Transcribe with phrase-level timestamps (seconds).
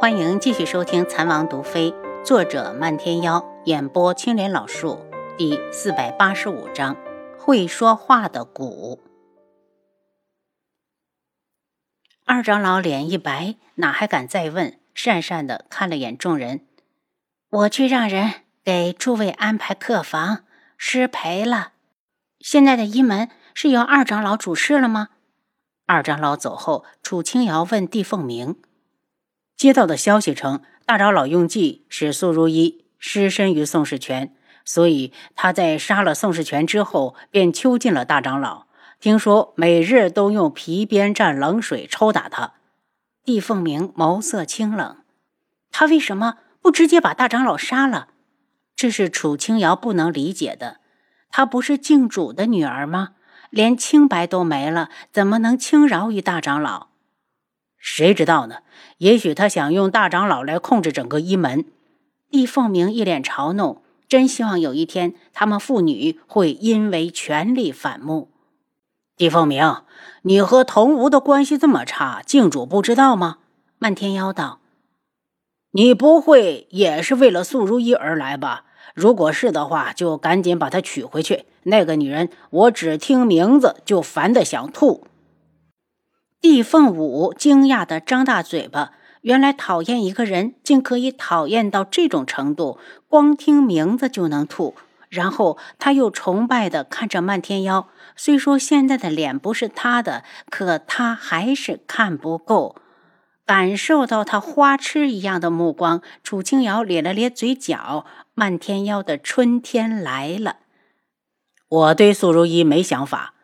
[0.00, 1.90] 欢迎继续收听《蚕王毒妃》，
[2.24, 4.98] 作者漫天妖，演播青莲老树，
[5.36, 6.96] 第四百八十五章：
[7.38, 8.98] 会说话的蛊。
[12.24, 14.80] 二长老脸一白，哪还敢再问？
[14.96, 16.66] 讪讪的看了眼众人
[17.50, 18.32] ：“我去让人
[18.64, 20.44] 给诸位安排客房，
[20.78, 21.72] 失陪了。
[22.38, 25.08] 现在的一门是由二长老主事了吗？”
[25.84, 28.56] 二长老走后，楚清瑶问帝凤鸣。
[29.60, 38.64] 接到的消息称，大长老用计使苏如一失身于宋世权，所以他在杀了宋世权之后，便囚禁了大长老。
[39.00, 42.54] 听说每日都用皮鞭蘸冷水抽打他。
[43.22, 44.96] 帝凤鸣眸色清冷，
[45.70, 48.08] 他为什么不直接把大长老杀了？
[48.74, 50.78] 这是楚清瑶不能理解的。
[51.28, 53.10] 她不是靖主的女儿吗？
[53.50, 56.88] 连清白都没了，怎么能轻饶于大长老？
[57.80, 58.58] 谁知道呢？
[58.98, 61.64] 也许他想用大长老来控制整个一门。
[62.30, 68.28] 帝凤鸣一脸嘲弄，真希望有一天他们父女会因为权力反目。
[69.16, 69.82] 帝凤鸣，
[70.22, 73.38] 你和童无的关系这么差，靖主不知道吗？
[73.78, 74.60] 漫天妖道
[75.72, 78.64] ：“你不会也是为了素如一而来吧？
[78.94, 81.46] 如果是的话，就赶紧把她娶回去。
[81.62, 85.06] 那个女人，我只听名字就烦得想吐。”
[86.40, 94.74] 帝凤舞惊讶地张大嘴巴，原来讨厌一个人竟可以讨厌到这种程度，光听名字就能吐。
[95.10, 102.76] 然后他又崇拜地看着漫天妖，虽说现在的脸不是他的，可他还是看不够。
[103.44, 108.06] 感受到他花痴一样的目光，楚清瑶咧了咧嘴角。
[108.32, 110.56] 漫天妖的春天来了。
[111.68, 113.34] 我对苏如意没想法。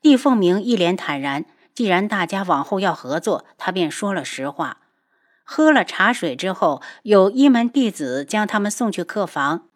[0.00, 1.44] 帝凤鸣一脸坦然。
[1.78, 4.78] 既然大家往后要合作，他便说了实话。
[5.44, 9.68] 喝了茶水之后，有一门弟子将他们送去客房。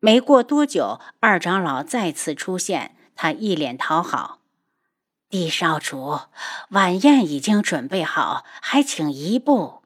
[0.00, 4.38] 没过多久，二长老再次出现，他一脸讨好
[5.28, 6.20] ：“帝少主，
[6.70, 9.82] 晚宴已经准备好，还请移步。”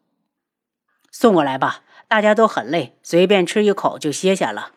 [1.10, 4.70] 送过来吧，大家都很累，随便吃一口就歇下了。”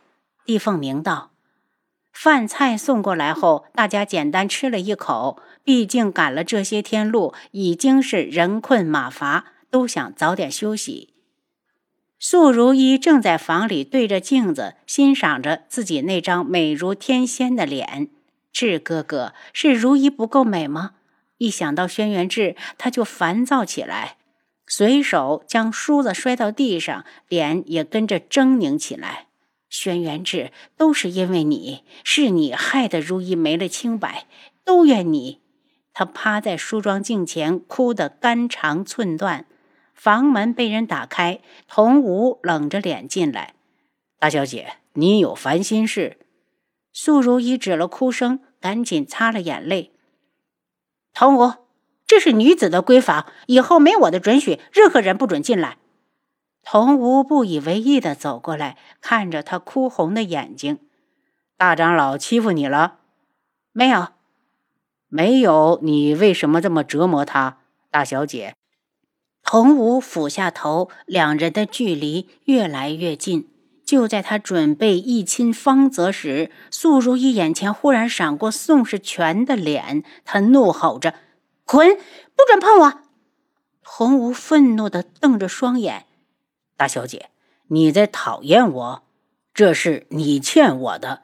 [0.44, 1.31] 帝凤鸣道。
[2.12, 5.42] 饭菜送过来后，大家简单吃了一口。
[5.64, 11.14] 毕竟赶了这些天路，已经是人困马乏，都想早点休息。
[12.20, 18.10] 素如意正在房里对着镜子欣赏着自己那张美如天仙的脸。
[18.52, 20.92] 智哥哥，是如意不够美吗？
[21.38, 24.18] 一想到轩辕志，他就烦躁起来，
[24.68, 29.28] 随手将梳子摔到地上，脸也跟着狰狞起来。
[29.72, 34.28] 轩辕志，都是因为你，是你害得如意没了清白，
[34.66, 35.40] 都怨你。
[35.94, 39.46] 他趴在梳妆镜前，哭得肝肠寸断。
[39.96, 43.54] 房门被人打开，童武冷着脸进来
[44.20, 46.18] ：“大小姐，你有烦心事？”
[46.92, 49.94] 素如意止了哭声，赶紧擦了眼泪
[51.14, 51.54] ：“童武，
[52.06, 55.78] 这是女子的闺房，以后没我的准许，任何人不准进来。”
[56.64, 60.80] 童无不以为意的走过来，看着他哭红的眼睛
[61.58, 63.00] ：“大长老欺负你了？
[63.74, 64.10] 没有，
[65.08, 65.80] 没有。
[65.82, 67.58] 你为什么这么折磨他，
[67.90, 68.56] 大小姐？”
[69.44, 73.50] 童无俯下头，两人的距离越来越近。
[73.84, 81.16] 就在他准备一亲芳泽时，素如意眼前忽然闪过宋世权的脸，他怒吼着
[81.66, 81.98] ：“滚！
[81.98, 83.02] 不准碰我！”
[83.84, 86.06] 童无愤怒的瞪着双眼。
[86.82, 87.30] 大小姐，
[87.68, 89.04] 你在讨厌我？
[89.54, 91.22] 这是你欠我的。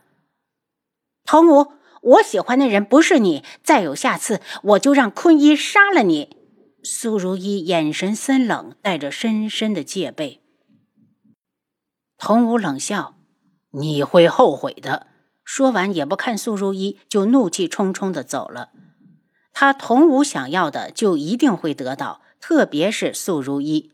[1.26, 1.72] 童武，
[2.04, 3.44] 我喜欢的人不是你。
[3.64, 6.38] 再有下次，我就让坤一杀了你。
[6.84, 10.44] 苏如意眼神森冷，带着深深的戒备。
[12.20, 13.18] 童武冷笑
[13.74, 15.08] ：“你会后悔的。”
[15.44, 18.70] 说完，也不看苏如意，就怒气冲冲的走了。
[19.52, 23.94] 他童武想要的，就一定会得到，特别是苏如意。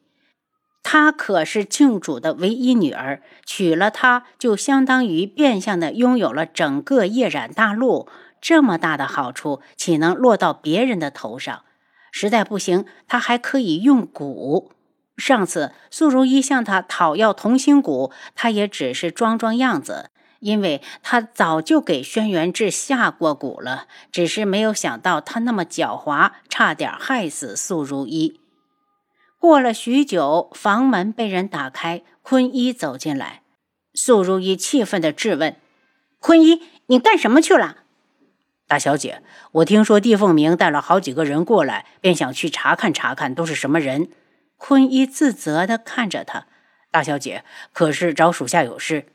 [0.83, 8.07] 她可是郡主的唯一女儿，娶了她就相当于变相的拥有了整个夜染大陆。
[8.39, 11.63] 这么大的好处，岂能落到别人的头上？
[12.11, 14.69] 实在不行，他还可以用蛊。
[15.15, 20.09] 上次苏如意向他讨要同心蛊，他也只是装装样子，
[20.39, 28.41] 因为他早就给轩辕志下过蛊了，只是没有想到他那么狡猾，差点害死苏如意。
[29.43, 33.41] 过了许久，房门被人打开，坤一走进来。
[33.93, 35.57] 素如意气愤地质问
[36.17, 37.79] ：“坤一，你干什么去了？”
[38.69, 44.07] 大小姐，我听说帝凤鸣带了好几个人过来，便想去查看查看都是什么人。
[44.55, 46.47] 坤一自责地看着他
[46.89, 47.43] ：“大小姐，
[47.73, 49.07] 可是找属下有事。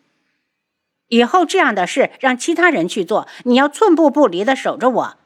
[1.06, 5.16] 以后这样的事让其他人去做，你要寸步不离地守着我。”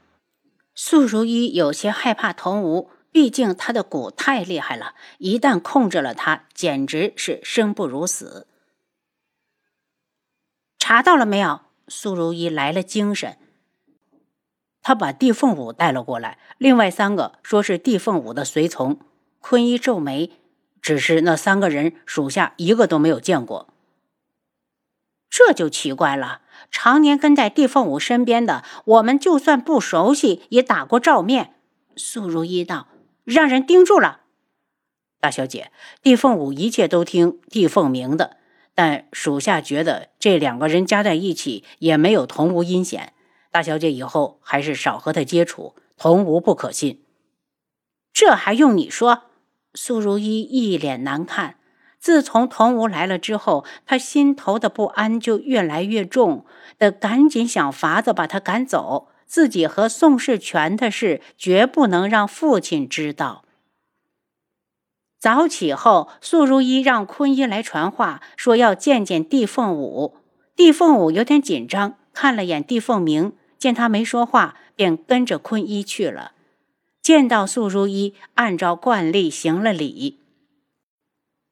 [0.76, 8.48] 素如一有些害怕童无，毕竟他的蛊太厉害了，一旦控制了他，简直是生不如死。
[10.78, 11.60] 查到了没有？
[11.88, 13.36] 苏如意来了精神。
[14.80, 18.98] 他把地凤舞带了过来，另外三个说是地凤舞的随从。
[19.40, 20.32] 坤一皱眉，
[20.80, 23.68] 只是那三个人属下一个都没有见过。
[25.28, 26.40] 这就奇怪了。
[26.70, 31.54] 常年跟在地凤舞身边的我们，就算不熟悉，也打过照面。
[31.96, 32.88] 苏如意道
[33.24, 34.20] ：“让人盯住了。”
[35.20, 35.70] 大小姐，
[36.02, 38.38] 地凤舞一切都听地凤鸣的，
[38.74, 43.12] 但属下觉得这两个人加在一起也没有同无阴险。
[43.50, 47.04] 大小姐以后还是少和他接触，同无不可信。
[48.12, 49.24] 这还用你说？
[49.74, 51.56] 苏如意一脸难看。
[52.00, 56.44] 自从童无来了之后，他心头的不安就越来越重，
[56.76, 59.11] 得赶紧想法子把他赶走。
[59.32, 63.46] 自己和宋世权的事，绝不能让父亲知道。
[65.18, 70.18] 早起后，素如一让坤一来传话，说要见见地凤舞。
[70.54, 76.32] 地凤舞有点紧张，看了眼地凤鸣，见他没说话，便跟着坤一去了。
[77.00, 80.20] 见到素如一，按照惯例行了礼。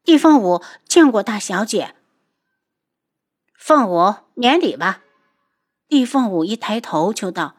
[0.05, 1.95] 地凤舞见过大小姐。
[3.55, 5.01] 凤舞免礼吧。
[5.89, 7.55] 地凤舞一抬头就道：“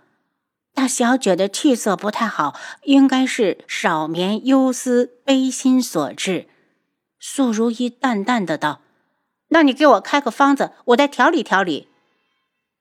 [0.74, 6.48] 大小姐的气色不太好，应该是少眠忧思悲心所致。”
[7.20, 8.82] 素如意淡淡的道
[9.50, 11.88] ：“那你给我开个方子，我再调理调理。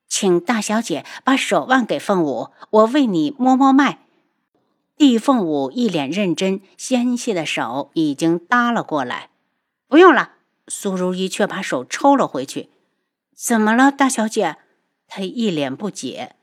[0.07, 3.99] 请大小姐把手腕给凤舞，我为你摸摸脉。”
[4.97, 9.29] 地凤舞一脸认真，纤细的手已经搭了过来。
[9.87, 10.33] 不用了，
[10.67, 12.69] 苏如意却把手抽了回去。
[13.35, 14.57] 怎么了，大小姐？
[15.07, 16.35] 她一脸不解。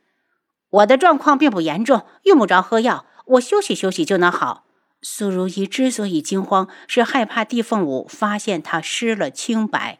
[0.70, 4.64] 我的状况并不严重，用不着喝药，我休息休息就能好。
[5.00, 9.98] 苏如意之所以惊慌，是害怕地凤舞发现她失了清白。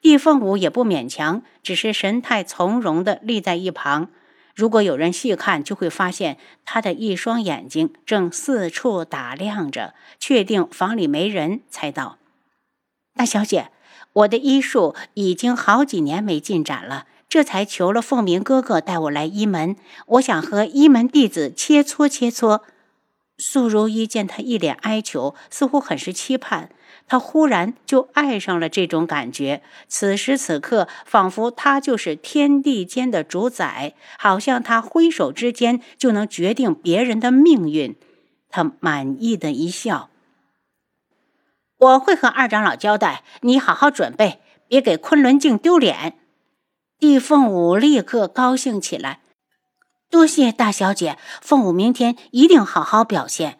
[0.00, 4.08] 地凤舞也不勉强，只是神态从容地立在一旁。
[4.54, 12.18] 如果有人细看，就会发现他的一双眼睛正四处打量着，确定房里没人，才道。
[13.14, 13.70] 大小姐，
[14.12, 17.06] 我的医术已经好几年没进展了，
[17.36, 19.76] 这才求了凤鸣哥哥带我来医门。
[20.06, 22.62] 我想和医门弟子切磋切磋。
[23.36, 26.70] 素如意见他一脸哀求，似乎很是期盼，
[27.06, 29.62] 他忽然就爱上了这种感觉。
[29.86, 37.96] 此时此刻，仿佛他就是天地间的主宰，好像他挥手之间就能决定别人的命运。
[38.48, 40.08] 他满意的一笑。
[41.76, 46.18] 我会和二长老交代，你好好准备，别给昆仑镜丢脸。
[46.98, 49.20] 地凤舞立刻高兴起来，
[50.08, 53.58] 多谢大小姐，凤舞明天一定好好表现。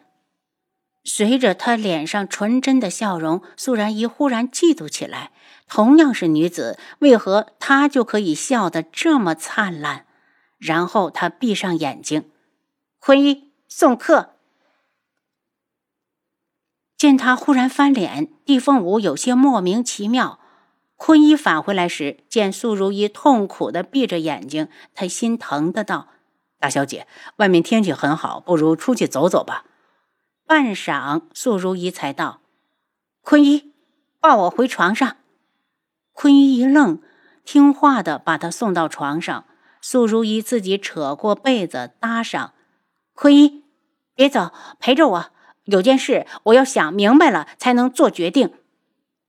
[1.03, 5.31] 随着她脸上纯真的笑容，素然仪忽然嫉妒起来。
[5.69, 10.05] 同样是女子，为何她就可以笑得这么灿烂？
[10.57, 12.31] 然后她闭上眼睛，
[12.99, 14.31] 坤一送客。
[16.97, 20.39] 见他忽然翻脸，地凤舞有些莫名其妙。
[20.97, 26.07] 坤一返回来时，见素如意痛苦的闭着眼睛，他心疼的道
[26.59, 29.63] ：“大小姐，外面天气很好，不如出去走走吧。”
[30.45, 32.41] 半晌，素如意才道
[33.21, 33.73] ：“坤一，
[34.19, 35.17] 抱我回床上。”
[36.13, 36.99] 坤一一愣，
[37.45, 39.45] 听话的把他送到床上。
[39.79, 42.53] 素如意自己扯过被子搭上。
[43.13, 43.63] 坤一，
[44.15, 45.31] 别走，陪着我。
[45.65, 48.53] 有件事，我要想明白了才能做决定。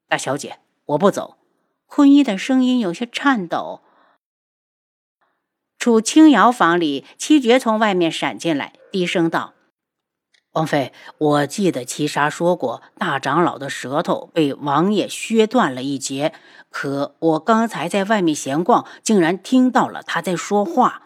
[0.08, 1.38] 大小姐，我不走。
[1.88, 3.80] 坤一的声音有些颤抖。
[5.78, 9.54] 楚清瑶房里，七绝从外面闪进来，低声道
[10.52, 16.35] ：“王妃，我记得七杀说过，大长老的舌头被王爷削断了一截。
[16.71, 21.04] 可我刚才在外面闲逛，竟然听到了他在说话。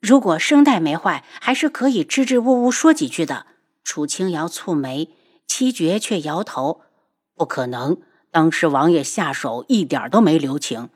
[0.00, 3.46] 如果声带没坏，还是可以支支吾吾说几句的。”
[3.84, 5.10] 楚清瑶蹙眉，
[5.46, 6.82] 七绝却摇头
[7.36, 8.00] ：“不可能，
[8.32, 10.88] 当时王爷下手一点都没留情。”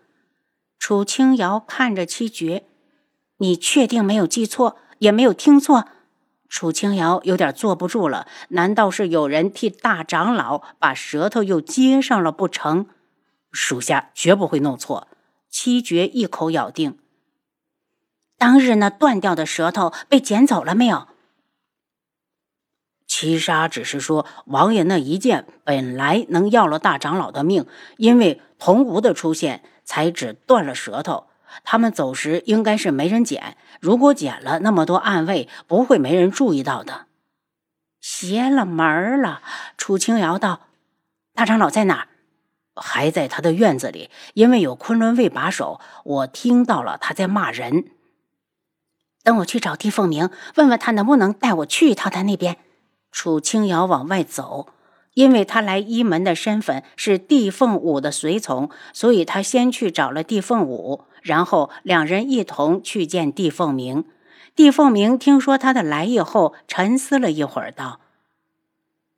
[0.80, 2.64] 楚清瑶看着七绝
[3.38, 5.86] ：“你确定没有记错，也没有听错？”
[6.48, 12.86] 楚清瑶有点坐不住了，难道是有人替大长老把舌头又接上了不成？
[13.50, 15.08] 属下绝不会弄错。
[15.48, 16.98] 七绝一口咬定
[18.38, 21.08] ：“当日那断掉的舌头被捡走了没有？”
[23.18, 27.64] 七杀只是说，王爷那一剑本来能要了大长老的命，
[27.96, 31.28] 因为童无的出现，才只断了舌头。
[31.64, 37.06] 他们走时应该是没人捡，如果捡了，那么多暗卫不会没人注意到的。
[38.02, 39.40] 邪了门了！
[39.78, 40.66] 楚清瑶道
[41.32, 42.08] ：“大长老在哪儿？
[42.74, 47.86] 还在他的院子里，因为有昆仑卫把守，我听到了他在骂人。
[49.24, 52.58] 等我去找帝凤鸣，问问他能不能带我去一趟他那边。”
[53.10, 54.68] 楚清瑶往外走，
[55.14, 64.04] 因为他来一门的身份是帝凤舞的随从，所以他先去找了帝凤舞，然后两人一同去见帝凤鸣。
[64.54, 68.00] 帝凤鸣听说他的来意后，沉思了一会儿，道：“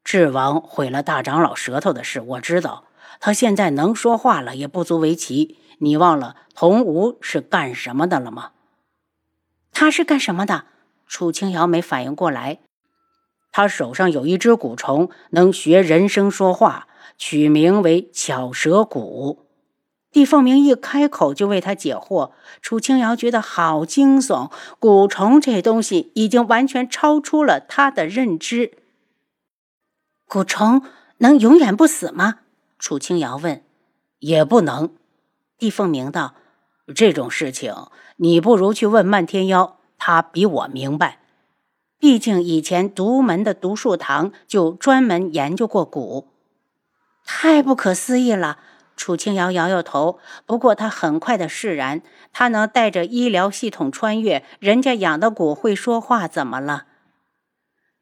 [0.05, 2.85] 智王毁了大长老舌头的事，我知道。
[3.21, 5.59] 他现在能说话了，也不足为奇。
[5.79, 8.51] 你忘了童无是干什么的了吗？”
[9.73, 10.65] 他是干什么的？
[11.07, 12.59] 楚清瑶没反应过来。
[13.51, 16.87] 他手上有一只蛊虫，能学人声说话，
[17.17, 19.39] 取名为巧舌蛊。
[20.11, 22.33] 帝凤鸣一开口就为他解惑。
[22.63, 24.51] 楚清瑶觉得好惊悚，
[24.81, 28.73] 蛊虫这东西已经完全超出了他的认知。
[30.27, 30.83] 蛊虫
[31.19, 32.41] 能永远不死吗？
[32.79, 33.63] 楚清瑶问。
[34.21, 34.91] 也不能。
[35.59, 36.35] 帝凤鸣道
[36.93, 37.73] ：“这种事情，
[38.17, 41.21] 你不如去问漫天妖，他比我明白。”
[41.99, 46.27] 毕竟以前独门的独树堂就专门研究过蛊，
[47.25, 48.59] 太不可思议了。
[48.97, 52.03] 楚清瑶摇摇头，不过他很快的释然。
[52.33, 56.87] 他能带着医疗系统穿越，人家养的蛊会说话，怎么了？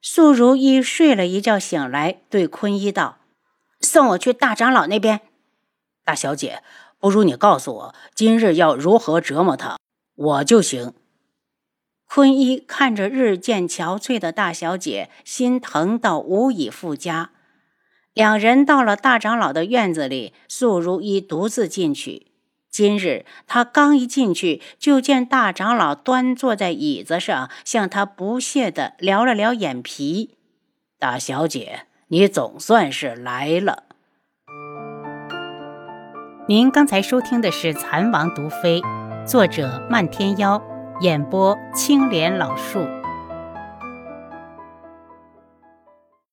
[0.00, 3.18] 素如意睡了一觉醒来，对坤一道
[3.80, 5.20] ：“送我去大长老那边。”
[6.04, 6.62] 大小姐，
[6.98, 9.78] 不如你告诉我今日要如何折磨他，
[10.14, 10.94] 我就行。
[12.16, 17.28] 坤一看着日渐憔悴的大小姐，心疼到无以复加。
[18.14, 22.28] 两人到了大长老的院子里，素如一独自进去。
[22.70, 30.38] 今日他刚一进去，就见大长老端坐在椅子上，向他不屑地撩了撩眼皮。
[30.98, 33.82] 大小姐，你总算是来了。
[36.48, 38.80] 您刚才收听的是《蚕王毒妃》，
[39.26, 40.75] 作者漫天妖。
[41.00, 42.78] 演播：青莲老树。